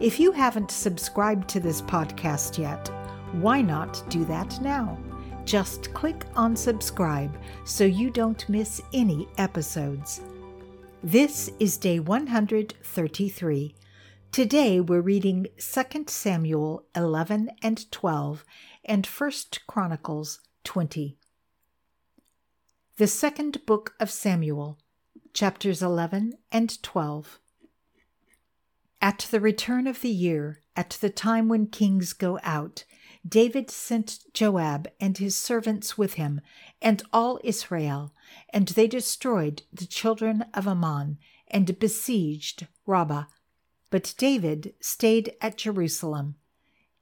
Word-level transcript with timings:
If 0.00 0.18
you 0.18 0.32
haven't 0.32 0.72
subscribed 0.72 1.48
to 1.50 1.60
this 1.60 1.80
podcast 1.80 2.58
yet, 2.58 2.88
why 3.40 3.62
not 3.62 4.02
do 4.10 4.24
that 4.24 4.60
now? 4.60 4.98
Just 5.44 5.94
click 5.94 6.24
on 6.34 6.56
subscribe 6.56 7.38
so 7.64 7.84
you 7.84 8.10
don't 8.10 8.48
miss 8.48 8.82
any 8.92 9.28
episodes. 9.38 10.20
This 11.04 11.52
is 11.60 11.76
day 11.76 12.00
133. 12.00 13.74
Today 14.32 14.80
we're 14.80 15.00
reading 15.00 15.46
2 15.58 16.04
Samuel 16.08 16.84
11 16.96 17.50
and 17.62 17.90
12 17.92 18.44
and 18.84 19.06
1 19.06 19.30
Chronicles 19.68 20.40
20. 20.64 21.16
The 22.96 23.06
second 23.06 23.64
book 23.64 23.94
of 24.00 24.10
Samuel, 24.10 24.76
chapters 25.32 25.82
11 25.82 26.32
and 26.50 26.82
12. 26.82 27.38
At 29.04 29.28
the 29.30 29.38
return 29.38 29.86
of 29.86 30.00
the 30.00 30.08
year, 30.08 30.62
at 30.74 30.96
the 31.02 31.10
time 31.10 31.46
when 31.46 31.66
kings 31.66 32.14
go 32.14 32.40
out, 32.42 32.84
David 33.28 33.70
sent 33.70 34.20
Joab 34.32 34.88
and 34.98 35.18
his 35.18 35.36
servants 35.36 35.98
with 35.98 36.14
him, 36.14 36.40
and 36.80 37.02
all 37.12 37.38
Israel, 37.44 38.14
and 38.48 38.68
they 38.68 38.86
destroyed 38.86 39.62
the 39.70 39.84
children 39.84 40.46
of 40.54 40.66
Ammon 40.66 41.18
and 41.48 41.78
besieged 41.78 42.66
Rabbah. 42.86 43.24
But 43.90 44.14
David 44.16 44.72
stayed 44.80 45.36
at 45.38 45.58
Jerusalem. 45.58 46.36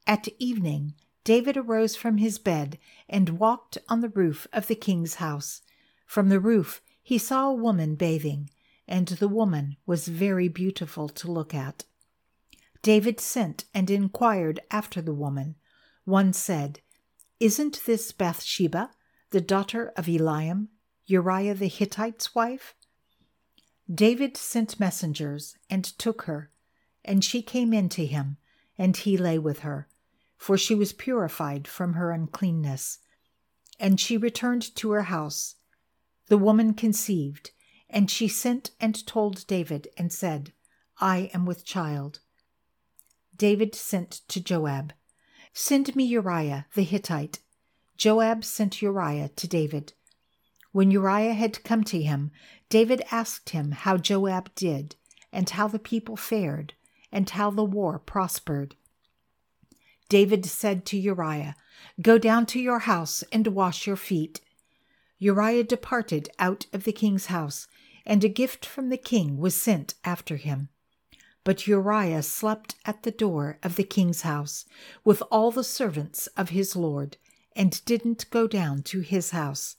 At 0.05 0.27
evening, 0.41 0.95
David 1.23 1.57
arose 1.57 1.95
from 1.95 2.19
his 2.19 2.37
bed 2.37 2.81
and 3.09 3.39
walked 3.39 3.79
on 3.89 4.01
the 4.01 4.09
roof 4.09 4.49
of 4.53 4.67
the 4.67 4.75
king's 4.75 5.15
house. 5.15 5.63
From 6.05 6.31
the 6.31 6.41
roof, 6.41 6.83
he 7.01 7.17
saw 7.17 7.49
a 7.49 7.55
woman 7.55 7.95
bathing, 7.95 8.51
and 8.89 9.07
the 9.07 9.29
woman 9.29 9.77
was 9.87 10.09
very 10.09 10.49
beautiful 10.49 11.09
to 11.09 11.31
look 11.31 11.55
at. 11.55 11.85
David 12.83 13.21
sent 13.21 13.65
and 13.73 13.89
inquired 13.89 14.59
after 14.71 15.01
the 15.01 15.15
woman. 15.15 15.55
One 16.05 16.33
said, 16.33 16.81
Isn't 17.39 17.81
this 17.87 18.11
Bathsheba, 18.11 18.91
the 19.31 19.41
daughter 19.41 19.93
of 19.97 20.07
Eliam, 20.07 20.69
Uriah 21.07 21.55
the 21.55 21.69
Hittite's 21.69 22.35
wife? 22.35 22.75
David 23.93 24.37
sent 24.37 24.81
messengers 24.81 25.57
and 25.71 25.85
took 25.85 26.23
her, 26.23 26.51
and 27.05 27.25
she 27.25 27.41
came 27.41 27.73
in 27.73 27.89
to 27.91 28.05
him, 28.05 28.37
and 28.77 28.97
he 28.97 29.17
lay 29.17 29.39
with 29.39 29.61
her, 29.61 29.89
for 30.37 30.59
she 30.59 30.75
was 30.75 30.93
purified 30.93 31.69
from 31.69 31.95
her 31.95 32.11
uncleanness. 32.11 32.99
And 33.79 34.01
she 34.01 34.17
returned 34.17 34.75
to 34.77 34.91
her 34.91 35.03
house. 35.03 35.57
The 36.27 36.39
woman 36.39 36.75
conceived, 36.75 37.53
and 37.89 38.11
she 38.11 38.27
sent 38.27 38.71
and 38.81 39.07
told 39.07 39.47
David, 39.47 39.89
and 39.97 40.13
said, 40.13 40.53
I 40.99 41.31
am 41.33 41.47
with 41.47 41.65
child. 41.65 42.21
David 43.37 43.75
sent 43.75 44.21
to 44.29 44.41
Joab, 44.41 44.93
Send 45.53 45.95
me 45.95 46.05
Uriah 46.05 46.67
the 46.75 46.83
Hittite. 46.83 47.41
Joab 47.97 48.45
sent 48.45 48.83
Uriah 48.83 49.29
to 49.29 49.49
David. 49.49 49.93
When 50.73 50.91
Uriah 50.91 51.35
had 51.35 51.63
come 51.65 51.85
to 51.85 52.03
him, 52.03 52.31
David 52.69 53.03
asked 53.11 53.51
him 53.51 53.73
how 53.73 53.99
Joab 53.99 54.55
did, 54.55 54.97
and 55.31 55.49
how 55.51 55.69
the 55.69 55.79
people 55.79 56.17
fared, 56.17 56.75
and 57.11 57.29
how 57.29 57.51
the 57.51 57.65
war 57.65 57.99
prospered. 57.99 58.75
David 60.09 60.47
said 60.47 60.85
to 60.87 60.99
Uriah, 60.99 61.57
Go 62.01 62.19
down 62.19 62.47
to 62.47 62.61
your 62.61 62.81
house 62.81 63.23
and 63.33 63.47
wash 63.49 63.87
your 63.87 63.97
feet. 63.97 64.41
Uriah 65.19 65.65
departed 65.65 66.31
out 66.39 66.67
of 66.73 66.85
the 66.85 66.93
king's 66.93 67.27
house, 67.27 67.69
and 68.05 68.25
a 68.25 68.29
gift 68.29 68.67
from 68.67 68.89
the 68.89 68.97
king 68.97 69.37
was 69.39 69.55
sent 69.55 69.95
after 70.05 70.37
him. 70.37 70.69
But 71.45 71.67
Uriah 71.67 72.23
slept 72.23 72.77
at 72.85 73.03
the 73.03 73.11
door 73.11 73.59
of 73.63 73.77
the 73.77 73.85
king's 73.85 74.23
house 74.23 74.65
with 75.05 75.23
all 75.31 75.51
the 75.51 75.65
servants 75.65 76.29
of 76.37 76.51
his 76.51 76.77
lord, 76.77 77.17
and 77.57 77.85
didn't 77.85 78.31
go 78.31 78.47
down 78.47 78.83
to 78.85 79.01
his 79.01 79.31
house. 79.31 79.77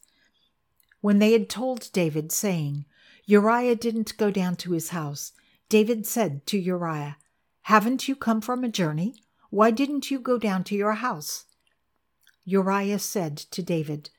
When 1.01 1.19
they 1.19 1.31
had 1.31 1.49
told 1.49 1.91
David, 1.93 2.31
saying, 2.31 2.85
Uriah 3.25 3.75
didn't 3.75 4.17
go 4.17 4.29
down 4.29 4.57
to 4.57 4.71
his 4.71 4.89
house, 4.89 5.31
David 5.69 6.05
said 6.05 6.45
to 6.47 6.57
Uriah, 6.57 7.17
Haven't 7.63 8.07
you 8.07 8.15
come 8.15 8.41
from 8.41 8.63
a 8.63 8.69
journey? 8.69 9.15
Why 9.49 9.71
didn't 9.71 10.11
you 10.11 10.19
go 10.19 10.37
down 10.37 10.63
to 10.65 10.75
your 10.75 10.93
house? 10.93 11.45
Uriah 12.43 12.99
said 12.99 13.37
to 13.37 13.63
David, 13.63 14.09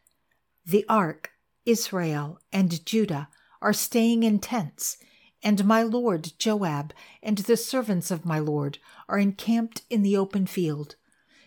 The 0.65 0.87
ark, 0.88 1.33
Israel, 1.66 2.41
and 2.53 2.84
Judah 2.87 3.28
are 3.60 3.72
staying 3.72 4.22
in 4.22 4.38
tents 4.38 4.97
and 5.44 5.66
my 5.66 5.82
lord 5.82 6.32
Joab 6.38 6.94
and 7.22 7.38
the 7.38 7.56
servants 7.56 8.10
of 8.10 8.25
my 8.25 8.38
lord 8.38 8.78
are 9.09 9.19
encamped 9.19 9.82
in 9.91 10.03
the 10.03 10.16
open 10.16 10.47
field. 10.47 10.97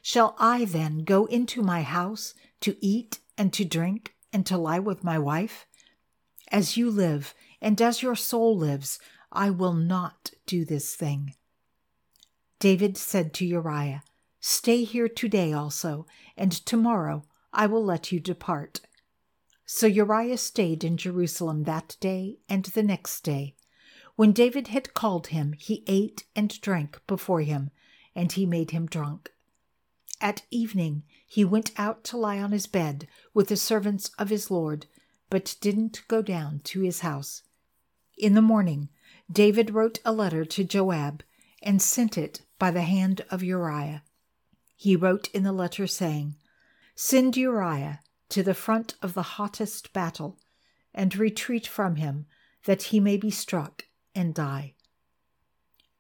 Shall 0.04 0.36
I 0.40 0.64
then 0.66 1.00
go 1.00 1.26
into 1.26 1.64
my 1.64 1.82
house 1.82 2.36
to 2.62 2.78
eat 2.80 3.20
and 3.38 3.52
to 3.54 3.66
drink 3.66 4.14
and 4.32 4.46
to 4.46 4.58
lie 4.58 4.80
with 4.80 5.04
my 5.04 5.18
wife? 5.18 5.66
As 6.50 6.78
you 6.78 6.90
live, 6.90 7.34
and 7.60 7.82
as 7.82 8.02
your 8.02 8.16
soul 8.16 8.56
lives, 8.56 9.00
I 9.32 9.50
will 9.50 9.74
not 9.74 10.32
do 10.46 10.64
this 10.64 10.96
thing. 10.96 11.34
David 12.60 12.98
said 12.98 13.34
to 13.34 13.46
Uriah, 13.46 14.04
Stay 14.40 14.84
here 14.84 15.10
today 15.10 15.52
also, 15.52 16.06
and 16.38 16.52
tomorrow 16.52 17.26
I 17.52 17.66
will 17.66 17.84
let 17.84 18.12
you 18.12 18.20
depart. 18.20 18.80
So 19.66 19.88
Uriah 19.88 20.38
stayed 20.38 20.84
in 20.84 20.96
Jerusalem 20.96 21.64
that 21.64 21.98
day 22.00 22.38
and 22.48 22.64
the 22.64 22.84
next 22.84 23.22
day. 23.22 23.56
When 24.18 24.32
David 24.32 24.70
had 24.70 24.96
called 24.96 25.28
him, 25.28 25.54
he 25.54 25.84
ate 25.86 26.26
and 26.36 26.60
drank 26.60 27.00
before 27.06 27.42
him, 27.42 27.70
and 28.16 28.32
he 28.32 28.48
made 28.48 28.72
him 28.72 28.88
drunk. 28.88 29.32
At 30.20 30.42
evening 30.50 31.04
he 31.28 31.46
went 31.46 31.72
out 31.78 32.04
to 32.06 32.18
lie 32.18 32.40
on 32.40 32.52
his 32.52 32.66
bed 32.66 33.08
with 33.36 33.50
the 33.50 33.56
servants 33.56 34.10
of 34.18 34.30
his 34.30 34.50
lord, 34.50 34.88
but 35.30 35.56
didn't 35.62 36.02
go 36.08 36.24
down 36.24 36.62
to 36.62 36.82
his 36.82 37.02
house. 37.02 37.44
In 38.18 38.34
the 38.34 38.42
morning, 38.42 38.90
David 39.32 39.70
wrote 39.70 40.00
a 40.04 40.12
letter 40.12 40.46
to 40.46 40.64
Joab 40.64 41.22
and 41.62 41.80
sent 41.80 42.18
it 42.18 42.42
by 42.58 42.72
the 42.72 42.82
hand 42.82 43.24
of 43.30 43.44
Uriah. 43.44 44.02
He 44.76 44.96
wrote 44.96 45.30
in 45.30 45.44
the 45.44 45.52
letter, 45.52 45.86
saying, 45.86 46.38
Send 46.96 47.38
Uriah 47.38 48.00
to 48.30 48.42
the 48.42 48.56
front 48.56 48.96
of 49.04 49.14
the 49.14 49.38
hottest 49.38 49.94
battle, 49.94 50.40
and 50.92 51.16
retreat 51.16 51.68
from 51.68 51.98
him, 51.98 52.26
that 52.66 52.84
he 52.84 53.00
may 53.00 53.18
be 53.18 53.30
struck 53.30 53.84
and 54.18 54.34
die. 54.34 54.74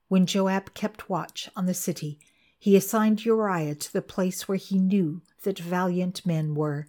When 0.07 0.25
Joab 0.25 0.73
kept 0.73 1.09
watch 1.09 1.49
on 1.55 1.67
the 1.67 1.73
city, 1.73 2.19
he 2.57 2.75
assigned 2.75 3.23
Uriah 3.23 3.75
to 3.75 3.93
the 3.93 4.01
place 4.01 4.47
where 4.47 4.57
he 4.57 4.79
knew 4.79 5.21
that 5.43 5.59
valiant 5.59 6.25
men 6.25 6.55
were. 6.55 6.87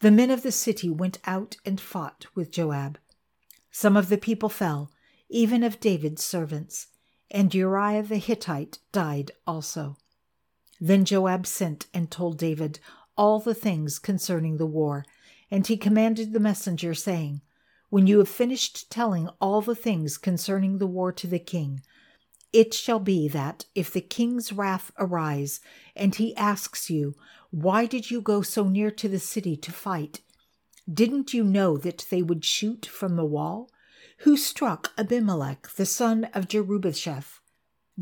The 0.00 0.10
men 0.10 0.30
of 0.30 0.42
the 0.42 0.52
city 0.52 0.90
went 0.90 1.18
out 1.24 1.56
and 1.64 1.80
fought 1.80 2.26
with 2.34 2.50
Joab. 2.50 2.98
Some 3.70 3.96
of 3.96 4.08
the 4.08 4.18
people 4.18 4.48
fell, 4.48 4.90
even 5.28 5.62
of 5.62 5.80
David's 5.80 6.24
servants, 6.24 6.88
and 7.30 7.54
Uriah 7.54 8.02
the 8.02 8.16
Hittite 8.16 8.78
died 8.90 9.30
also. 9.46 9.96
Then 10.80 11.04
Joab 11.04 11.46
sent 11.46 11.86
and 11.94 12.10
told 12.10 12.38
David 12.38 12.80
all 13.16 13.38
the 13.38 13.54
things 13.54 13.98
concerning 13.98 14.56
the 14.56 14.66
war, 14.66 15.04
and 15.50 15.66
he 15.66 15.76
commanded 15.76 16.32
the 16.32 16.40
messenger, 16.40 16.94
saying, 16.94 17.42
when 17.90 18.06
you 18.06 18.18
have 18.18 18.28
finished 18.28 18.90
telling 18.90 19.28
all 19.40 19.62
the 19.62 19.74
things 19.74 20.18
concerning 20.18 20.78
the 20.78 20.86
war 20.86 21.12
to 21.12 21.26
the 21.26 21.38
king, 21.38 21.80
it 22.52 22.72
shall 22.72 22.98
be 22.98 23.28
that 23.28 23.66
if 23.74 23.92
the 23.92 24.00
king's 24.00 24.52
wrath 24.52 24.90
arise, 24.98 25.60
and 25.94 26.14
he 26.14 26.34
asks 26.36 26.88
you, 26.88 27.14
Why 27.50 27.86
did 27.86 28.10
you 28.10 28.20
go 28.20 28.42
so 28.42 28.68
near 28.68 28.90
to 28.90 29.08
the 29.08 29.18
city 29.18 29.56
to 29.56 29.72
fight? 29.72 30.20
Didn't 30.90 31.34
you 31.34 31.44
know 31.44 31.76
that 31.76 32.06
they 32.10 32.22
would 32.22 32.44
shoot 32.44 32.86
from 32.86 33.16
the 33.16 33.24
wall? 33.24 33.70
Who 34.18 34.36
struck 34.36 34.92
Abimelech, 34.96 35.68
the 35.76 35.86
son 35.86 36.24
of 36.32 36.48
Jerubbesheth? 36.48 37.40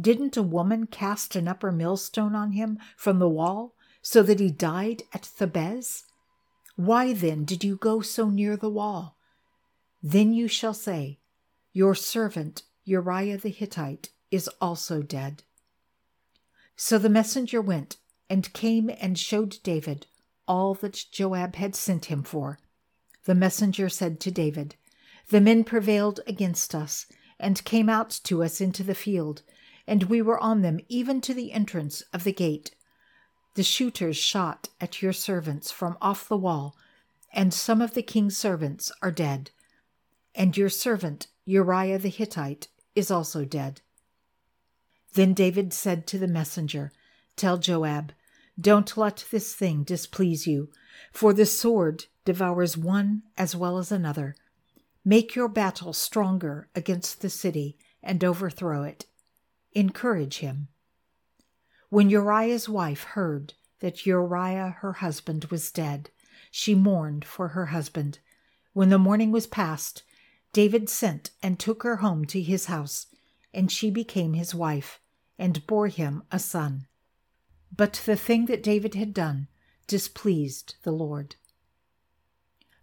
Didn't 0.01 0.37
a 0.37 0.43
woman 0.43 0.87
cast 0.87 1.35
an 1.35 1.49
upper 1.49 1.73
millstone 1.73 2.35
on 2.35 2.53
him 2.53 2.79
from 2.97 3.19
the 3.19 3.29
wall, 3.29 3.75
so 4.03 4.23
that 4.23 4.41
he 4.41 4.51
died 4.51 5.03
at 5.13 5.23
Thebez? 5.23 6.05
Why 6.77 7.13
then 7.13 7.45
did 7.45 7.65
you 7.65 7.77
go 7.77 8.01
so 8.01 8.31
near 8.31 8.57
the 8.57 8.71
wall? 8.71 9.16
Then 10.09 10.33
you 10.33 10.47
shall 10.47 10.73
say, 10.73 11.19
Your 11.73 11.97
servant 11.97 12.63
Uriah 12.85 13.39
the 13.39 13.49
Hittite 13.49 14.11
is 14.31 14.49
also 14.61 15.03
dead. 15.03 15.43
So 16.77 16.97
the 16.97 17.09
messenger 17.09 17.61
went 17.61 17.97
and 18.31 18.53
came 18.53 18.89
and 19.01 19.19
showed 19.19 19.57
David 19.65 20.07
all 20.47 20.75
that 20.75 21.07
Joab 21.11 21.57
had 21.57 21.75
sent 21.75 22.05
him 22.05 22.23
for. 22.23 22.61
The 23.25 23.35
messenger 23.35 23.89
said 23.89 24.21
to 24.21 24.31
David, 24.31 24.77
The 25.31 25.41
men 25.41 25.65
prevailed 25.65 26.21
against 26.29 26.73
us 26.73 27.07
and 27.41 27.65
came 27.65 27.89
out 27.89 28.11
to 28.23 28.45
us 28.45 28.61
into 28.61 28.85
the 28.85 28.95
field, 28.95 29.43
and 29.89 30.05
we 30.05 30.23
were 30.23 30.39
on 30.39 30.63
them 30.63 30.79
even 30.89 31.21
to 31.23 31.35
the 31.35 31.51
entrance 31.51 32.05
of 32.13 32.23
the 32.23 32.33
gate. 32.33 32.77
The 33.55 33.65
shooters 33.65 34.17
shot 34.17 34.69
at 34.81 35.03
your 35.03 35.13
servants 35.13 35.73
from 35.73 35.99
off 36.01 36.29
the 36.29 36.37
wall, 36.37 36.77
and 37.33 37.53
some 37.53 37.83
of 37.83 37.95
the 37.95 38.05
king's 38.05 38.37
servants 38.37 38.93
are 39.03 39.11
dead. 39.11 39.51
And 40.37 40.55
your 40.55 40.69
servant 40.69 41.29
Uriah 41.47 41.99
the 41.99 42.11
Hittite 42.11 42.69
is 42.95 43.11
also 43.11 43.47
dead. 43.47 43.81
Then 45.15 45.33
David 45.33 45.73
said 45.73 46.07
to 46.09 46.19
the 46.19 46.29
messenger, 46.29 46.93
Tell 47.37 47.57
Joab, 47.57 48.13
don't 48.61 48.97
let 48.97 49.25
this 49.31 49.55
thing 49.55 49.83
displease 49.83 50.47
you, 50.47 50.71
for 51.11 51.33
the 51.33 51.47
sword 51.47 52.05
devours 52.27 52.77
one 52.77 53.23
as 53.39 53.57
well 53.57 53.79
as 53.79 53.91
another. 53.91 54.37
Make 55.05 55.35
your 55.35 55.49
battle 55.49 55.95
stronger 55.95 56.69
against 56.75 57.23
the 57.23 57.31
city 57.31 57.79
and 58.03 58.23
overthrow 58.23 58.83
it. 58.83 59.07
Encourage 59.73 60.39
him. 60.39 60.69
When 61.89 62.11
Uriah's 62.11 62.69
wife 62.69 63.05
heard 63.05 63.55
that 63.81 64.05
Uriah 64.05 64.77
her 64.81 64.95
husband 64.95 65.47
was 65.47 65.73
dead, 65.73 66.11
she 66.51 66.75
mourned 66.75 67.25
for 67.25 67.49
her 67.49 67.67
husband. 67.67 68.19
When 68.73 68.91
the 68.91 68.99
mourning 68.99 69.33
was 69.33 69.47
past, 69.47 70.03
David 70.57 70.89
sent 70.89 71.33
and 71.43 71.59
took 71.61 71.83
her 71.83 71.97
home 71.97 72.25
to 72.25 72.41
his 72.41 72.65
house, 72.65 73.09
and 73.53 73.71
she 73.71 73.91
became 73.91 74.33
his 74.33 74.55
wife, 74.55 75.03
and 75.39 75.67
bore 75.67 75.89
him 75.89 76.23
a 76.33 76.39
son. 76.39 76.87
But 77.71 78.01
the 78.07 78.17
thing 78.17 78.47
that 78.47 78.63
David 78.63 78.95
had 78.95 79.13
done 79.13 79.49
displeased 79.87 80.77
the 80.83 80.93
Lord. 80.93 81.37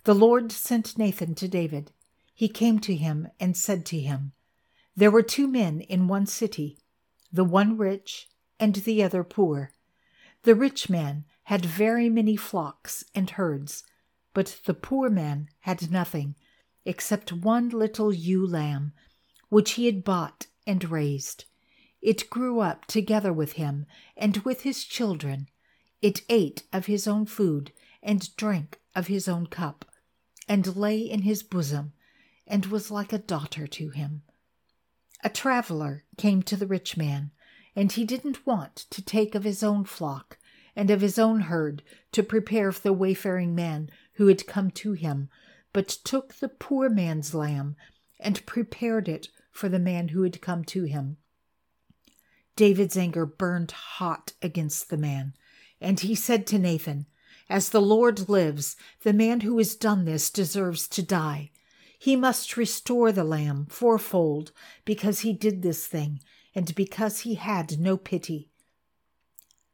The 0.04 0.14
Lord 0.14 0.52
sent 0.52 1.00
Nathan 1.00 1.34
to 1.34 1.48
David. 1.48 1.92
He 2.36 2.48
came 2.48 2.78
to 2.78 2.96
him 2.96 3.30
and 3.40 3.58
said 3.58 3.88
to 3.88 4.00
him, 4.00 4.34
There 4.96 5.10
were 5.10 5.24
two 5.24 5.48
men 5.48 5.82
in 5.82 6.08
one 6.08 6.28
city, 6.28 6.78
the 7.32 7.44
one 7.44 7.76
rich 7.76 8.30
and 8.60 8.76
the 8.76 9.02
other 9.02 9.24
poor. 9.24 9.72
The 10.44 10.54
rich 10.54 10.92
man 10.92 11.26
had 11.46 11.66
very 11.66 12.08
many 12.08 12.36
flocks 12.36 13.04
and 13.16 13.32
herds, 13.32 13.84
but 14.36 14.60
the 14.66 14.76
poor 14.76 15.10
man 15.10 15.50
had 15.62 15.90
nothing 15.90 16.36
except 16.86 17.32
one 17.32 17.70
little 17.70 18.14
ewe 18.14 18.46
lamb, 18.46 18.94
which 19.50 19.72
he 19.72 19.86
had 19.86 20.04
bought 20.04 20.48
and 20.66 20.90
raised. 20.90 21.46
It 22.02 22.30
grew 22.30 22.60
up 22.60 22.86
together 22.86 23.32
with 23.32 23.54
him 23.54 23.86
and 24.18 24.38
with 24.40 24.62
his 24.62 24.84
children. 24.84 25.48
It 26.02 26.22
ate 26.28 26.64
of 26.74 26.88
his 26.88 27.08
own 27.08 27.26
food 27.26 27.72
and 28.02 28.36
drank 28.36 28.82
of 28.96 29.08
his 29.08 29.28
own 29.28 29.48
cup, 29.48 29.86
and 30.48 30.76
lay 30.76 31.00
in 31.00 31.22
his 31.22 31.44
bosom, 31.44 31.94
and 32.46 32.66
was 32.66 32.92
like 32.92 33.14
a 33.14 33.18
daughter 33.18 33.66
to 33.68 33.90
him. 33.90 34.24
A 35.24 35.30
traveler 35.30 36.04
came 36.18 36.44
to 36.44 36.58
the 36.58 36.68
rich 36.68 36.98
man, 36.98 37.32
and 37.76 37.92
he 37.92 38.04
didn't 38.04 38.46
want 38.46 38.76
to 38.76 39.02
take 39.02 39.36
of 39.36 39.46
his 39.46 39.64
own 39.64 39.86
flock 39.86 40.38
and 40.76 40.90
of 40.90 41.02
his 41.02 41.18
own 41.18 41.42
herd 41.42 41.82
to 42.12 42.22
prepare 42.24 42.72
for 42.72 42.82
the 42.82 42.94
wayfaring 42.94 43.56
man 43.56 43.90
who 44.14 44.28
had 44.28 44.46
come 44.46 44.70
to 44.72 44.92
him, 44.94 45.30
but 45.74 45.88
took 45.90 46.36
the 46.36 46.50
poor 46.50 46.90
man's 46.90 47.34
lamb 47.34 47.76
and 48.20 48.46
prepared 48.46 49.10
it 49.10 49.28
for 49.52 49.68
the 49.68 49.80
man 49.80 50.10
who 50.10 50.24
had 50.24 50.42
come 50.42 50.64
to 50.64 50.84
him. 50.84 51.18
David's 52.56 52.96
anger 52.96 53.26
burned 53.26 53.72
hot 53.72 54.34
against 54.42 54.90
the 54.90 54.98
man, 54.98 55.34
and 55.82 56.00
he 56.00 56.16
said 56.16 56.46
to 56.48 56.60
Nathan, 56.60 57.08
As 57.50 57.70
the 57.70 57.82
Lord 57.82 58.30
lives, 58.30 58.76
the 59.02 59.14
man 59.14 59.42
who 59.42 59.58
has 59.58 59.76
done 59.76 60.06
this 60.06 60.30
deserves 60.30 60.88
to 60.90 61.02
die. 61.02 61.52
He 61.98 62.16
must 62.16 62.58
restore 62.58 63.12
the 63.12 63.24
lamb 63.24 63.66
fourfold 63.70 64.52
because 64.86 65.22
he 65.22 65.34
did 65.34 65.62
this 65.62 65.88
thing 65.88 66.22
and 66.54 66.76
because 66.76 67.22
he 67.22 67.36
had 67.36 67.80
no 67.80 67.98
pity. 67.98 68.50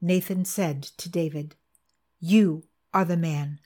Nathan 0.02 0.46
said 0.46 0.84
to 0.84 1.10
David, 1.10 1.56
You 2.20 2.64
are 2.94 3.04
the 3.04 3.18
man. 3.18 3.60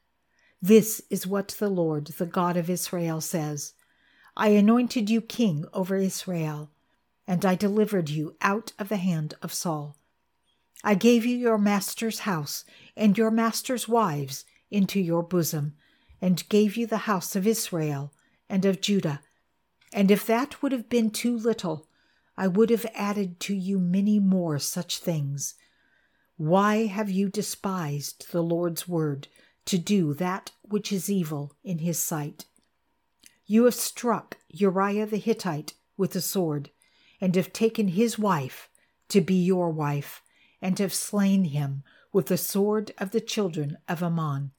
This 0.65 1.01
is 1.10 1.27
what 1.27 1.50
the 1.60 1.68
Lord, 1.68 2.06
the 2.06 2.25
God 2.25 2.56
of 2.56 2.69
Israel, 2.69 3.19
says 3.19 3.74
I 4.38 4.48
anointed 4.51 5.10
you 5.10 5.19
king 5.19 5.65
over 5.74 5.98
Israel 5.98 6.71
and 7.27 7.44
I 7.44 7.56
delivered 7.56 8.10
you 8.10 8.38
out 8.39 8.71
of 8.80 8.88
the 8.88 8.95
hand 8.95 9.33
of 9.42 9.54
Saul. 9.54 9.98
I 10.81 10.95
gave 10.95 11.25
you 11.25 11.36
your 11.36 11.57
master's 11.57 12.19
house 12.19 12.63
and 12.95 13.18
your 13.18 13.30
master's 13.30 13.89
wives 13.89 14.45
into 14.71 15.01
your 15.01 15.21
bosom, 15.21 15.74
and 16.21 16.48
gave 16.48 16.77
you 16.77 16.88
the 16.88 17.10
house 17.10 17.36
of 17.36 17.45
Israel 17.45 18.13
and 18.50 18.63
of 18.63 18.80
Judah. 18.80 19.19
And 19.92 20.10
if 20.10 20.25
that 20.27 20.63
would 20.63 20.71
have 20.71 20.88
been 20.88 21.10
too 21.10 21.38
little, 21.38 21.89
I 22.38 22.48
would 22.48 22.69
have 22.69 22.86
added 22.95 23.42
to 23.42 23.54
you 23.54 23.80
many 23.80 24.18
more 24.18 24.60
such 24.60 25.00
things. 25.00 25.56
Why 26.38 26.86
have 26.86 27.10
you 27.10 27.27
despised 27.27 28.31
the 28.31 28.42
Lord's 28.42 28.88
word 28.88 29.27
to 29.65 29.77
do 29.77 30.13
that 30.13 30.51
which 30.62 30.92
is 30.92 31.10
evil 31.10 31.54
in 31.63 31.80
his 31.80 32.00
sight? 32.00 32.45
You 33.45 33.65
have 33.65 33.75
struck 33.75 34.38
Uriah 34.50 35.06
the 35.06 35.18
Hittite 35.18 35.74
with 35.98 36.12
the 36.12 36.21
sword 36.21 36.69
and 37.21 37.36
have 37.36 37.54
taken 37.54 37.89
his 37.89 38.18
wife 38.18 38.69
to 39.10 39.21
be 39.21 39.36
your 39.36 39.69
wife, 39.69 40.21
and 40.62 40.80
have 40.80 40.94
slain 40.94 41.44
him 41.45 41.83
with 42.12 42.27
the 42.27 42.38
sword 42.38 42.92
of 42.98 43.12
the 43.12 43.21
children 43.21 43.77
of 43.88 44.01
Ammon. 44.01 44.51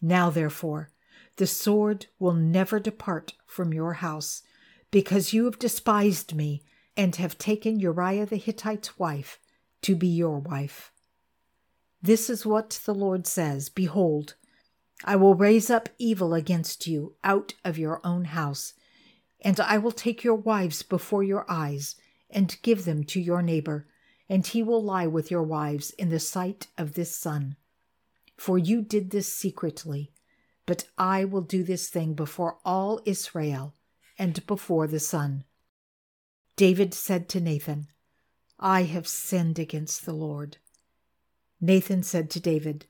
Now, 0.00 0.30
therefore, 0.30 0.90
the 1.36 1.46
sword 1.46 2.06
will 2.18 2.34
never 2.34 2.78
depart 2.78 3.32
from 3.46 3.72
your 3.72 3.94
house, 3.94 4.42
because 4.90 5.32
you 5.32 5.46
have 5.46 5.58
despised 5.58 6.34
me 6.34 6.62
and 6.96 7.16
have 7.16 7.38
taken 7.38 7.80
Uriah 7.80 8.26
the 8.26 8.36
Hittite's 8.36 8.98
wife 8.98 9.38
to 9.80 9.96
be 9.96 10.06
your 10.06 10.38
wife. 10.38 10.91
This 12.02 12.28
is 12.28 12.44
what 12.44 12.80
the 12.84 12.94
Lord 12.94 13.26
says 13.26 13.68
Behold, 13.68 14.34
I 15.04 15.16
will 15.16 15.34
raise 15.34 15.70
up 15.70 15.88
evil 15.98 16.34
against 16.34 16.86
you 16.86 17.14
out 17.24 17.54
of 17.64 17.78
your 17.78 18.00
own 18.04 18.26
house 18.26 18.74
and 19.42 19.58
I 19.60 19.78
will 19.78 19.92
take 19.92 20.24
your 20.24 20.36
wives 20.36 20.82
before 20.82 21.22
your 21.22 21.44
eyes, 21.48 21.96
and 22.30 22.56
give 22.62 22.84
them 22.84 23.04
to 23.04 23.20
your 23.20 23.42
neighbor, 23.42 23.86
and 24.28 24.46
he 24.46 24.62
will 24.62 24.82
lie 24.82 25.06
with 25.06 25.30
your 25.30 25.42
wives 25.42 25.90
in 25.90 26.08
the 26.08 26.20
sight 26.20 26.68
of 26.78 26.94
this 26.94 27.14
sun. 27.14 27.56
For 28.36 28.56
you 28.56 28.80
did 28.80 29.10
this 29.10 29.30
secretly, 29.30 30.12
but 30.64 30.84
I 30.96 31.24
will 31.24 31.42
do 31.42 31.64
this 31.64 31.88
thing 31.88 32.14
before 32.14 32.58
all 32.64 33.00
Israel 33.04 33.74
and 34.18 34.46
before 34.46 34.86
the 34.86 35.00
sun. 35.00 35.44
David 36.56 36.94
said 36.94 37.28
to 37.30 37.40
Nathan, 37.40 37.88
I 38.58 38.84
have 38.84 39.08
sinned 39.08 39.58
against 39.58 40.06
the 40.06 40.14
Lord. 40.14 40.58
Nathan 41.62 42.02
said 42.02 42.28
to 42.30 42.40
David, 42.40 42.84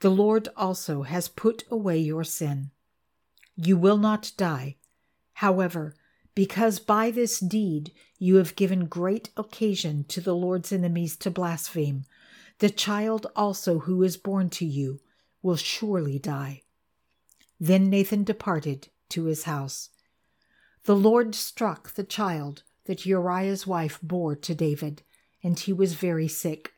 The 0.00 0.10
Lord 0.10 0.50
also 0.54 1.02
has 1.02 1.28
put 1.28 1.64
away 1.70 1.98
your 1.98 2.24
sin. 2.24 2.72
You 3.56 3.78
will 3.78 3.96
not 3.96 4.32
die 4.36 4.76
However, 5.40 5.94
because 6.34 6.80
by 6.80 7.10
this 7.10 7.40
deed 7.40 7.92
you 8.18 8.36
have 8.36 8.56
given 8.56 8.84
great 8.84 9.30
occasion 9.38 10.04
to 10.08 10.20
the 10.20 10.34
Lord's 10.34 10.70
enemies 10.70 11.16
to 11.16 11.30
blaspheme, 11.30 12.04
the 12.58 12.68
child 12.68 13.26
also 13.34 13.78
who 13.78 14.02
is 14.02 14.18
born 14.18 14.50
to 14.50 14.66
you 14.66 15.00
will 15.40 15.56
surely 15.56 16.18
die. 16.18 16.60
Then 17.58 17.88
Nathan 17.88 18.22
departed 18.22 18.88
to 19.08 19.24
his 19.24 19.44
house. 19.44 19.88
The 20.84 20.94
Lord 20.94 21.34
struck 21.34 21.94
the 21.94 22.04
child 22.04 22.64
that 22.84 23.06
Uriah's 23.06 23.66
wife 23.66 23.98
bore 24.02 24.36
to 24.36 24.54
David, 24.54 25.00
and 25.42 25.58
he 25.58 25.72
was 25.72 25.94
very 25.94 26.28
sick. 26.28 26.74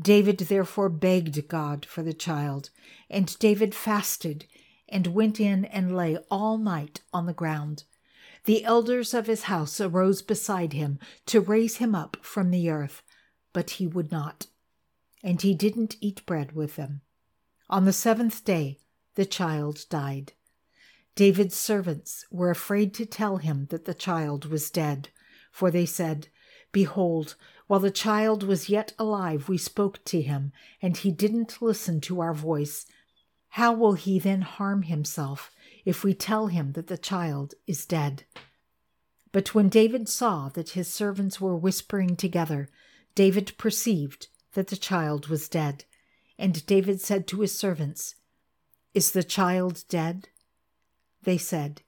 David 0.00 0.38
therefore 0.38 0.88
begged 0.88 1.46
God 1.48 1.84
for 1.84 2.02
the 2.02 2.14
child, 2.14 2.70
and 3.10 3.38
David 3.38 3.74
fasted 3.74 4.46
and 4.88 5.08
went 5.08 5.38
in 5.38 5.64
and 5.66 5.94
lay 5.94 6.16
all 6.30 6.56
night 6.56 7.02
on 7.12 7.26
the 7.26 7.34
ground. 7.34 7.84
The 8.44 8.64
elders 8.64 9.12
of 9.12 9.26
his 9.26 9.44
house 9.44 9.80
arose 9.80 10.22
beside 10.22 10.72
him 10.72 10.98
to 11.26 11.40
raise 11.40 11.76
him 11.76 11.94
up 11.94 12.16
from 12.22 12.50
the 12.50 12.70
earth, 12.70 13.02
but 13.52 13.70
he 13.70 13.86
would 13.86 14.10
not. 14.10 14.46
And 15.22 15.42
he 15.42 15.54
didn't 15.54 15.96
eat 16.00 16.24
bread 16.24 16.52
with 16.52 16.76
them. 16.76 17.02
On 17.68 17.84
the 17.84 17.92
seventh 17.92 18.44
day, 18.44 18.78
the 19.16 19.26
child 19.26 19.84
died. 19.90 20.32
David's 21.14 21.56
servants 21.56 22.24
were 22.30 22.50
afraid 22.50 22.94
to 22.94 23.04
tell 23.04 23.36
him 23.36 23.66
that 23.66 23.84
the 23.84 23.94
child 23.94 24.46
was 24.46 24.70
dead, 24.70 25.10
for 25.52 25.70
they 25.70 25.84
said, 25.84 26.28
Behold, 26.72 27.34
while 27.66 27.80
the 27.80 27.90
child 27.90 28.42
was 28.42 28.68
yet 28.68 28.92
alive, 28.98 29.48
we 29.48 29.58
spoke 29.58 30.04
to 30.04 30.20
him, 30.20 30.52
and 30.80 30.96
he 30.96 31.10
didn't 31.10 31.62
listen 31.62 32.00
to 32.02 32.20
our 32.20 32.34
voice. 32.34 32.86
How 33.50 33.72
will 33.72 33.94
he 33.94 34.18
then 34.18 34.42
harm 34.42 34.82
himself 34.82 35.50
if 35.84 36.04
we 36.04 36.14
tell 36.14 36.46
him 36.46 36.72
that 36.72 36.86
the 36.86 36.98
child 36.98 37.54
is 37.66 37.86
dead? 37.86 38.24
But 39.32 39.54
when 39.54 39.68
David 39.68 40.08
saw 40.08 40.48
that 40.50 40.70
his 40.70 40.88
servants 40.88 41.40
were 41.40 41.56
whispering 41.56 42.16
together, 42.16 42.68
David 43.14 43.52
perceived 43.58 44.28
that 44.54 44.68
the 44.68 44.76
child 44.76 45.28
was 45.28 45.48
dead. 45.48 45.84
And 46.38 46.64
David 46.66 47.00
said 47.00 47.26
to 47.28 47.40
his 47.40 47.56
servants, 47.56 48.14
Is 48.94 49.12
the 49.12 49.22
child 49.22 49.84
dead? 49.88 50.28
They 51.22 51.38
said, 51.38 51.82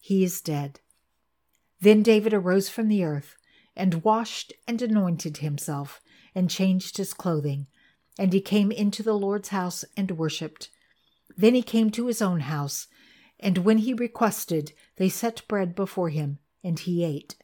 He 0.00 0.22
is 0.22 0.40
dead. 0.40 0.80
Then 1.80 2.02
David 2.02 2.32
arose 2.32 2.68
from 2.68 2.88
the 2.88 3.04
earth, 3.04 3.36
and 3.76 4.02
washed 4.02 4.52
and 4.66 4.80
anointed 4.80 5.38
himself, 5.38 6.00
and 6.34 6.50
changed 6.50 6.96
his 6.96 7.12
clothing. 7.12 7.66
And 8.18 8.32
he 8.32 8.40
came 8.40 8.72
into 8.72 9.02
the 9.02 9.14
Lord's 9.14 9.50
house 9.50 9.84
and 9.96 10.12
worshipped. 10.12 10.70
Then 11.36 11.54
he 11.54 11.62
came 11.62 11.90
to 11.90 12.06
his 12.06 12.22
own 12.22 12.40
house, 12.40 12.88
and 13.38 13.58
when 13.58 13.78
he 13.78 13.92
requested, 13.92 14.72
they 14.96 15.08
set 15.08 15.46
bread 15.46 15.74
before 15.74 16.08
him, 16.08 16.38
and 16.64 16.78
he 16.78 17.04
ate. 17.04 17.36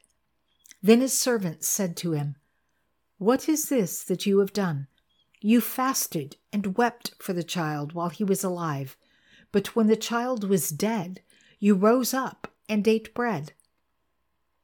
Then 0.82 1.00
his 1.00 1.16
servants 1.16 1.68
said 1.68 1.96
to 1.98 2.12
him, 2.12 2.36
What 3.18 3.48
is 3.48 3.68
this 3.68 4.02
that 4.04 4.26
you 4.26 4.38
have 4.38 4.52
done? 4.52 4.88
You 5.40 5.60
fasted 5.60 6.36
and 6.52 6.78
wept 6.78 7.12
for 7.18 7.32
the 7.32 7.42
child 7.42 7.92
while 7.92 8.08
he 8.08 8.24
was 8.24 8.42
alive, 8.42 8.96
but 9.50 9.76
when 9.76 9.88
the 9.88 9.96
child 9.96 10.48
was 10.48 10.70
dead, 10.70 11.20
you 11.58 11.74
rose 11.74 12.14
up 12.14 12.52
and 12.68 12.86
ate 12.88 13.12
bread. 13.12 13.52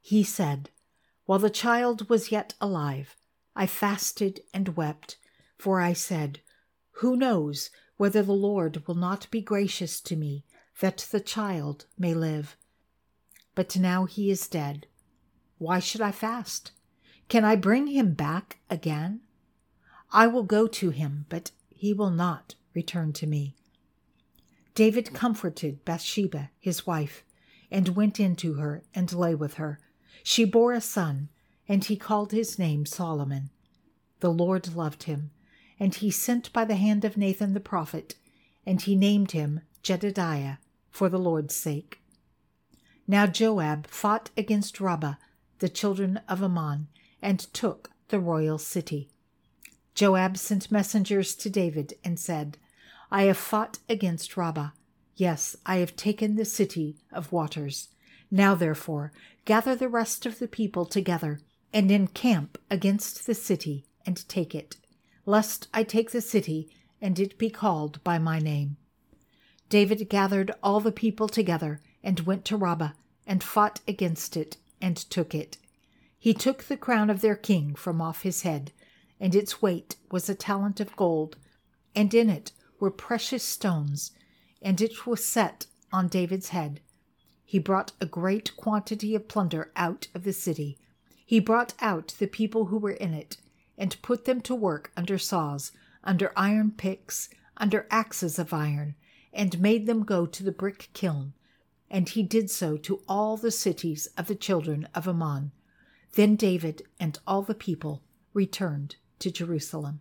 He 0.00 0.24
said, 0.24 0.70
While 1.28 1.40
the 1.40 1.50
child 1.50 2.08
was 2.08 2.32
yet 2.32 2.54
alive, 2.58 3.14
I 3.54 3.66
fasted 3.66 4.40
and 4.54 4.78
wept, 4.78 5.18
for 5.58 5.78
I 5.78 5.92
said, 5.92 6.40
Who 7.02 7.18
knows 7.18 7.68
whether 7.98 8.22
the 8.22 8.32
Lord 8.32 8.86
will 8.86 8.94
not 8.94 9.30
be 9.30 9.42
gracious 9.42 10.00
to 10.00 10.16
me, 10.16 10.46
that 10.80 11.06
the 11.10 11.20
child 11.20 11.84
may 11.98 12.14
live? 12.14 12.56
But 13.54 13.76
now 13.76 14.06
he 14.06 14.30
is 14.30 14.48
dead. 14.48 14.86
Why 15.58 15.80
should 15.80 16.00
I 16.00 16.12
fast? 16.12 16.72
Can 17.28 17.44
I 17.44 17.56
bring 17.56 17.88
him 17.88 18.14
back 18.14 18.60
again? 18.70 19.20
I 20.10 20.28
will 20.28 20.44
go 20.44 20.66
to 20.66 20.88
him, 20.88 21.26
but 21.28 21.50
he 21.68 21.92
will 21.92 22.08
not 22.08 22.54
return 22.72 23.12
to 23.12 23.26
me. 23.26 23.54
David 24.74 25.12
comforted 25.12 25.84
Bathsheba, 25.84 26.52
his 26.58 26.86
wife, 26.86 27.22
and 27.70 27.90
went 27.90 28.18
in 28.18 28.34
to 28.36 28.54
her 28.54 28.82
and 28.94 29.12
lay 29.12 29.34
with 29.34 29.54
her. 29.54 29.78
She 30.22 30.44
bore 30.44 30.72
a 30.72 30.80
son, 30.80 31.28
and 31.68 31.84
he 31.84 31.96
called 31.96 32.32
his 32.32 32.58
name 32.58 32.86
Solomon. 32.86 33.50
The 34.20 34.32
Lord 34.32 34.74
loved 34.74 35.04
him, 35.04 35.30
and 35.78 35.94
he 35.94 36.10
sent 36.10 36.52
by 36.52 36.64
the 36.64 36.76
hand 36.76 37.04
of 37.04 37.16
Nathan 37.16 37.54
the 37.54 37.60
prophet, 37.60 38.16
and 38.66 38.82
he 38.82 38.96
named 38.96 39.32
him 39.32 39.60
Jedidiah 39.82 40.58
for 40.90 41.08
the 41.08 41.18
Lord's 41.18 41.54
sake. 41.54 42.00
Now 43.06 43.26
Joab 43.26 43.86
fought 43.86 44.30
against 44.36 44.80
Rabbah, 44.80 45.14
the 45.60 45.68
children 45.68 46.20
of 46.28 46.42
Ammon, 46.42 46.88
and 47.22 47.40
took 47.54 47.90
the 48.08 48.20
royal 48.20 48.58
city. 48.58 49.08
Joab 49.94 50.36
sent 50.36 50.70
messengers 50.70 51.34
to 51.36 51.50
David 51.50 51.94
and 52.04 52.18
said, 52.18 52.58
I 53.10 53.22
have 53.24 53.38
fought 53.38 53.78
against 53.88 54.36
Rabbah. 54.36 54.70
Yes, 55.16 55.56
I 55.64 55.76
have 55.76 55.96
taken 55.96 56.36
the 56.36 56.44
city 56.44 56.96
of 57.10 57.32
waters. 57.32 57.88
Now, 58.30 58.54
therefore, 58.54 59.12
gather 59.44 59.74
the 59.74 59.88
rest 59.88 60.26
of 60.26 60.38
the 60.38 60.48
people 60.48 60.84
together 60.84 61.40
and 61.72 61.90
encamp 61.90 62.58
against 62.70 63.26
the 63.26 63.34
city 63.34 63.84
and 64.04 64.28
take 64.28 64.54
it, 64.54 64.76
lest 65.26 65.68
I 65.72 65.82
take 65.82 66.10
the 66.10 66.20
city 66.20 66.68
and 67.00 67.18
it 67.18 67.38
be 67.38 67.50
called 67.50 68.02
by 68.04 68.18
my 68.18 68.38
name. 68.38 68.76
David 69.68 70.08
gathered 70.08 70.50
all 70.62 70.80
the 70.80 70.92
people 70.92 71.28
together 71.28 71.80
and 72.02 72.20
went 72.20 72.44
to 72.46 72.56
Rabbah 72.56 72.92
and 73.26 73.42
fought 73.42 73.80
against 73.86 74.36
it 74.36 74.56
and 74.80 74.96
took 74.96 75.34
it. 75.34 75.58
He 76.18 76.34
took 76.34 76.64
the 76.64 76.76
crown 76.76 77.10
of 77.10 77.20
their 77.20 77.36
king 77.36 77.74
from 77.74 78.00
off 78.00 78.22
his 78.22 78.42
head, 78.42 78.72
and 79.20 79.34
its 79.34 79.62
weight 79.62 79.96
was 80.10 80.28
a 80.28 80.34
talent 80.34 80.80
of 80.80 80.96
gold, 80.96 81.36
and 81.94 82.12
in 82.14 82.30
it 82.30 82.52
were 82.80 82.90
precious 82.90 83.44
stones, 83.44 84.12
and 84.62 84.80
it 84.80 85.06
was 85.06 85.24
set 85.24 85.66
on 85.92 86.08
David's 86.08 86.48
head. 86.48 86.80
He 87.48 87.58
brought 87.58 87.92
a 87.98 88.04
great 88.04 88.54
quantity 88.58 89.14
of 89.14 89.26
plunder 89.26 89.72
out 89.74 90.08
of 90.14 90.24
the 90.24 90.34
city. 90.34 90.76
He 91.24 91.40
brought 91.40 91.72
out 91.80 92.14
the 92.18 92.26
people 92.26 92.66
who 92.66 92.76
were 92.76 92.90
in 92.90 93.14
it, 93.14 93.38
and 93.78 93.96
put 94.02 94.26
them 94.26 94.42
to 94.42 94.54
work 94.54 94.92
under 94.98 95.16
saws, 95.16 95.72
under 96.04 96.30
iron 96.36 96.72
picks, 96.72 97.30
under 97.56 97.86
axes 97.90 98.38
of 98.38 98.52
iron, 98.52 98.96
and 99.32 99.62
made 99.62 99.86
them 99.86 100.04
go 100.04 100.26
to 100.26 100.44
the 100.44 100.52
brick 100.52 100.90
kiln. 100.92 101.32
And 101.88 102.10
he 102.10 102.22
did 102.22 102.50
so 102.50 102.76
to 102.76 103.00
all 103.08 103.38
the 103.38 103.50
cities 103.50 104.08
of 104.18 104.26
the 104.26 104.34
children 104.34 104.86
of 104.94 105.08
Ammon. 105.08 105.52
Then 106.16 106.36
David 106.36 106.82
and 107.00 107.18
all 107.26 107.40
the 107.40 107.54
people 107.54 108.02
returned 108.34 108.96
to 109.20 109.30
Jerusalem. 109.30 110.00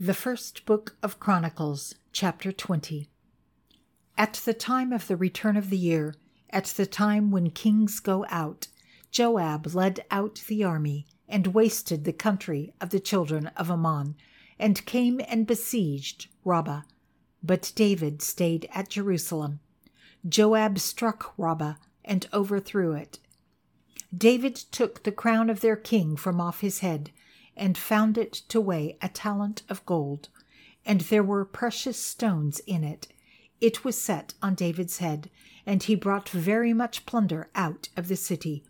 The 0.00 0.12
First 0.12 0.66
Book 0.66 0.96
of 1.04 1.20
Chronicles, 1.20 1.94
Chapter 2.10 2.50
20. 2.50 3.10
At 4.16 4.34
the 4.44 4.54
time 4.54 4.92
of 4.92 5.08
the 5.08 5.16
return 5.16 5.56
of 5.56 5.70
the 5.70 5.78
year, 5.78 6.14
at 6.50 6.66
the 6.66 6.86
time 6.86 7.30
when 7.30 7.50
kings 7.50 7.98
go 7.98 8.24
out, 8.28 8.68
Joab 9.10 9.74
led 9.74 10.04
out 10.10 10.42
the 10.46 10.62
army 10.62 11.06
and 11.28 11.48
wasted 11.48 12.04
the 12.04 12.12
country 12.12 12.72
of 12.80 12.90
the 12.90 13.00
children 13.00 13.48
of 13.56 13.70
Ammon, 13.70 14.14
and 14.58 14.86
came 14.86 15.20
and 15.26 15.46
besieged 15.46 16.28
Rabbah. 16.44 16.82
But 17.42 17.72
David 17.74 18.22
stayed 18.22 18.68
at 18.72 18.88
Jerusalem. 18.88 19.58
Joab 20.28 20.78
struck 20.78 21.34
Rabbah 21.36 21.74
and 22.04 22.28
overthrew 22.32 22.92
it. 22.92 23.18
David 24.16 24.54
took 24.54 25.02
the 25.02 25.12
crown 25.12 25.50
of 25.50 25.60
their 25.60 25.76
king 25.76 26.16
from 26.16 26.40
off 26.40 26.60
his 26.60 26.78
head 26.80 27.10
and 27.56 27.76
found 27.76 28.16
it 28.16 28.32
to 28.32 28.60
weigh 28.60 28.96
a 29.02 29.08
talent 29.08 29.62
of 29.68 29.84
gold, 29.86 30.28
and 30.86 31.00
there 31.02 31.22
were 31.22 31.44
precious 31.44 31.98
stones 31.98 32.60
in 32.60 32.84
it. 32.84 33.08
It 33.64 33.82
was 33.82 33.98
set 33.98 34.34
on 34.42 34.56
David's 34.56 34.98
head, 34.98 35.30
and 35.64 35.82
he 35.82 35.94
brought 35.94 36.28
very 36.28 36.74
much 36.74 37.06
plunder 37.06 37.48
out 37.54 37.88
of 37.96 38.08
the 38.08 38.14
city. 38.14 38.62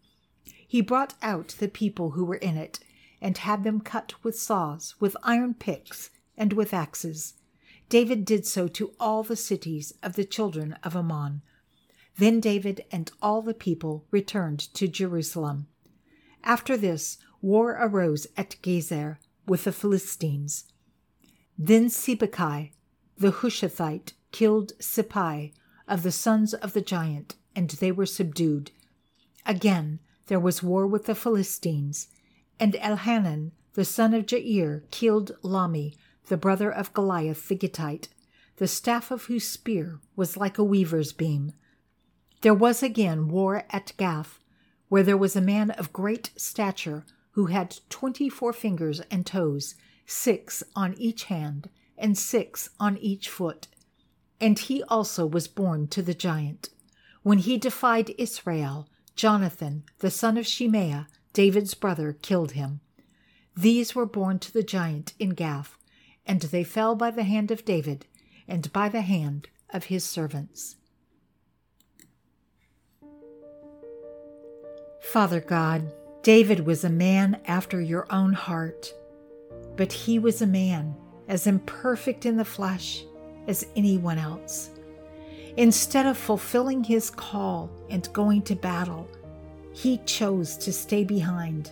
He 0.68 0.80
brought 0.80 1.14
out 1.20 1.56
the 1.58 1.66
people 1.66 2.12
who 2.12 2.24
were 2.24 2.36
in 2.36 2.56
it, 2.56 2.78
and 3.20 3.36
had 3.36 3.64
them 3.64 3.80
cut 3.80 4.14
with 4.22 4.38
saws, 4.38 4.94
with 5.00 5.16
iron 5.24 5.54
picks, 5.54 6.10
and 6.36 6.52
with 6.52 6.72
axes. 6.72 7.34
David 7.88 8.24
did 8.24 8.46
so 8.46 8.68
to 8.68 8.92
all 9.00 9.24
the 9.24 9.34
cities 9.34 9.92
of 10.00 10.14
the 10.14 10.24
children 10.24 10.78
of 10.84 10.94
Ammon. 10.94 11.42
Then 12.16 12.38
David 12.38 12.84
and 12.92 13.10
all 13.20 13.42
the 13.42 13.52
people 13.52 14.04
returned 14.12 14.60
to 14.74 14.86
Jerusalem. 14.86 15.66
After 16.44 16.76
this, 16.76 17.18
war 17.42 17.76
arose 17.80 18.28
at 18.36 18.62
Gezer 18.62 19.18
with 19.44 19.64
the 19.64 19.72
Philistines. 19.72 20.66
Then 21.58 21.86
Sibbecai, 21.86 22.70
the 23.18 23.32
Hushathite, 23.32 24.12
killed 24.34 24.72
Sippai 24.80 25.52
of 25.86 26.02
the 26.02 26.10
sons 26.10 26.54
of 26.54 26.72
the 26.72 26.80
giant, 26.80 27.36
and 27.54 27.70
they 27.70 27.92
were 27.92 28.04
subdued. 28.04 28.72
Again 29.46 30.00
there 30.26 30.40
was 30.40 30.60
war 30.60 30.88
with 30.88 31.04
the 31.06 31.14
Philistines, 31.14 32.08
and 32.58 32.74
Elhanan, 32.74 33.52
the 33.74 33.84
son 33.84 34.12
of 34.12 34.26
Jair, 34.26 34.90
killed 34.90 35.36
Lahmi, 35.44 35.94
the 36.26 36.36
brother 36.36 36.68
of 36.68 36.92
Goliath 36.92 37.46
the 37.46 37.54
Gittite, 37.54 38.08
the 38.56 38.66
staff 38.66 39.12
of 39.12 39.26
whose 39.26 39.46
spear 39.46 40.00
was 40.16 40.36
like 40.36 40.58
a 40.58 40.64
weaver's 40.64 41.12
beam. 41.12 41.52
There 42.40 42.54
was 42.54 42.82
again 42.82 43.28
war 43.28 43.62
at 43.70 43.92
Gath, 43.96 44.40
where 44.88 45.04
there 45.04 45.16
was 45.16 45.36
a 45.36 45.40
man 45.40 45.70
of 45.70 45.92
great 45.92 46.32
stature 46.36 47.06
who 47.32 47.46
had 47.46 47.78
twenty 47.88 48.28
four 48.28 48.52
fingers 48.52 49.00
and 49.12 49.24
toes, 49.24 49.76
six 50.06 50.64
on 50.74 50.94
each 50.94 51.24
hand, 51.24 51.68
and 51.96 52.18
six 52.18 52.70
on 52.80 52.98
each 52.98 53.28
foot. 53.28 53.68
And 54.40 54.58
he 54.58 54.82
also 54.84 55.26
was 55.26 55.48
born 55.48 55.88
to 55.88 56.02
the 56.02 56.14
giant. 56.14 56.70
When 57.22 57.38
he 57.38 57.56
defied 57.56 58.14
Israel, 58.18 58.88
Jonathan, 59.16 59.84
the 60.00 60.10
son 60.10 60.36
of 60.36 60.46
Shimea, 60.46 61.06
David's 61.32 61.74
brother, 61.74 62.16
killed 62.20 62.52
him. 62.52 62.80
These 63.56 63.94
were 63.94 64.06
born 64.06 64.38
to 64.40 64.52
the 64.52 64.62
giant 64.62 65.14
in 65.18 65.30
Gath, 65.30 65.78
and 66.26 66.42
they 66.42 66.64
fell 66.64 66.94
by 66.94 67.10
the 67.10 67.22
hand 67.22 67.50
of 67.50 67.64
David 67.64 68.06
and 68.48 68.72
by 68.72 68.88
the 68.88 69.02
hand 69.02 69.48
of 69.70 69.84
his 69.84 70.04
servants. 70.04 70.76
Father 75.00 75.40
God, 75.40 75.92
David 76.22 76.66
was 76.66 76.82
a 76.82 76.90
man 76.90 77.40
after 77.46 77.80
your 77.80 78.06
own 78.12 78.32
heart, 78.32 78.92
but 79.76 79.92
he 79.92 80.18
was 80.18 80.42
a 80.42 80.46
man 80.46 80.96
as 81.28 81.46
imperfect 81.46 82.26
in 82.26 82.36
the 82.36 82.44
flesh 82.44 83.04
as 83.46 83.66
anyone 83.76 84.18
else. 84.18 84.70
Instead 85.56 86.06
of 86.06 86.16
fulfilling 86.16 86.82
his 86.82 87.10
call 87.10 87.70
and 87.88 88.12
going 88.12 88.42
to 88.42 88.56
battle, 88.56 89.08
he 89.72 89.98
chose 89.98 90.56
to 90.56 90.72
stay 90.72 91.04
behind, 91.04 91.70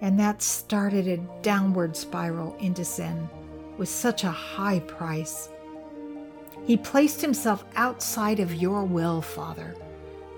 and 0.00 0.18
that 0.18 0.42
started 0.42 1.06
a 1.06 1.16
downward 1.42 1.96
spiral 1.96 2.56
into 2.58 2.84
sin 2.84 3.28
with 3.76 3.88
such 3.88 4.24
a 4.24 4.30
high 4.30 4.80
price. 4.80 5.48
He 6.64 6.76
placed 6.76 7.20
himself 7.20 7.64
outside 7.76 8.40
of 8.40 8.54
your 8.54 8.84
will, 8.84 9.20
Father, 9.20 9.74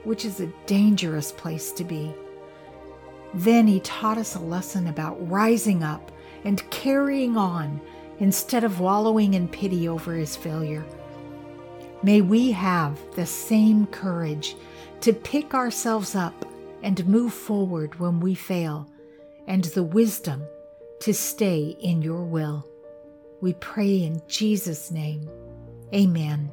which 0.04 0.24
is 0.24 0.40
a 0.40 0.52
dangerous 0.66 1.32
place 1.32 1.72
to 1.72 1.84
be. 1.84 2.14
Then 3.34 3.66
he 3.66 3.80
taught 3.80 4.18
us 4.18 4.34
a 4.34 4.40
lesson 4.40 4.86
about 4.86 5.30
rising 5.30 5.82
up 5.82 6.10
and 6.44 6.68
carrying 6.70 7.36
on 7.36 7.80
instead 8.18 8.64
of 8.64 8.80
wallowing 8.80 9.34
in 9.34 9.48
pity 9.48 9.88
over 9.88 10.14
his 10.14 10.36
failure. 10.36 10.84
May 12.02 12.20
we 12.20 12.52
have 12.52 12.98
the 13.14 13.26
same 13.26 13.86
courage 13.86 14.56
to 15.00 15.12
pick 15.12 15.54
ourselves 15.54 16.14
up 16.14 16.44
and 16.82 17.06
move 17.06 17.32
forward 17.32 17.98
when 17.98 18.20
we 18.20 18.34
fail, 18.34 18.88
and 19.46 19.64
the 19.64 19.82
wisdom 19.82 20.42
to 21.00 21.12
stay 21.12 21.76
in 21.80 22.02
your 22.02 22.22
will. 22.22 22.66
We 23.40 23.54
pray 23.54 24.02
in 24.02 24.22
Jesus' 24.28 24.90
name. 24.90 25.28
Amen. 25.94 26.50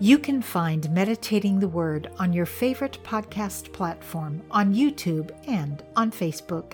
You 0.00 0.18
can 0.18 0.42
find 0.42 0.90
Meditating 0.90 1.60
the 1.60 1.68
Word 1.68 2.10
on 2.18 2.32
your 2.32 2.46
favorite 2.46 2.98
podcast 3.04 3.72
platform, 3.72 4.42
on 4.50 4.74
YouTube, 4.74 5.30
and 5.46 5.84
on 5.94 6.10
Facebook. 6.10 6.72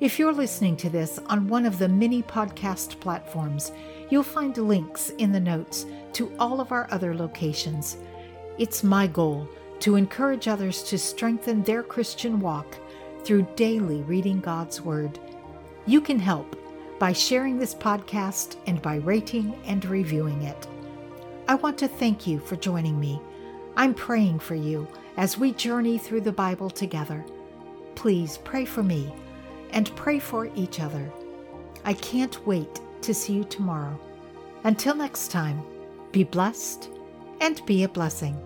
If 0.00 0.18
you're 0.18 0.32
listening 0.32 0.74
to 0.78 0.88
this 0.88 1.18
on 1.26 1.46
one 1.46 1.66
of 1.66 1.78
the 1.78 1.90
many 1.90 2.22
podcast 2.22 2.98
platforms, 3.00 3.70
you'll 4.08 4.22
find 4.22 4.56
links 4.56 5.10
in 5.18 5.30
the 5.30 5.40
notes 5.40 5.84
to 6.14 6.32
all 6.38 6.58
of 6.58 6.72
our 6.72 6.88
other 6.90 7.14
locations. 7.14 7.98
It's 8.56 8.82
my 8.82 9.08
goal 9.08 9.46
to 9.80 9.96
encourage 9.96 10.48
others 10.48 10.82
to 10.84 10.98
strengthen 10.98 11.62
their 11.62 11.82
Christian 11.82 12.40
walk 12.40 12.78
through 13.24 13.46
daily 13.56 14.00
reading 14.04 14.40
God's 14.40 14.80
Word. 14.80 15.18
You 15.84 16.00
can 16.00 16.18
help 16.18 16.56
by 16.98 17.12
sharing 17.12 17.58
this 17.58 17.74
podcast 17.74 18.56
and 18.66 18.80
by 18.80 18.96
rating 18.96 19.54
and 19.66 19.84
reviewing 19.84 20.40
it. 20.44 20.66
I 21.46 21.56
want 21.56 21.76
to 21.78 21.88
thank 21.88 22.26
you 22.26 22.38
for 22.38 22.56
joining 22.56 22.98
me. 22.98 23.20
I'm 23.76 23.92
praying 23.92 24.38
for 24.38 24.54
you 24.54 24.88
as 25.18 25.36
we 25.36 25.52
journey 25.52 25.98
through 25.98 26.22
the 26.22 26.32
Bible 26.32 26.70
together. 26.70 27.24
Please 27.96 28.38
pray 28.44 28.64
for 28.64 28.82
me 28.82 29.12
and 29.70 29.94
pray 29.94 30.18
for 30.18 30.50
each 30.54 30.80
other. 30.80 31.12
I 31.84 31.92
can't 31.94 32.46
wait 32.46 32.80
to 33.02 33.12
see 33.12 33.34
you 33.34 33.44
tomorrow. 33.44 34.00
Until 34.64 34.94
next 34.94 35.30
time, 35.30 35.62
be 36.12 36.24
blessed 36.24 36.88
and 37.40 37.64
be 37.66 37.84
a 37.84 37.88
blessing. 37.88 38.40